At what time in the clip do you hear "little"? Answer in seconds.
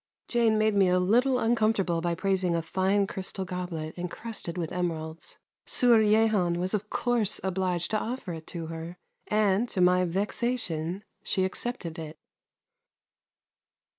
0.97-1.37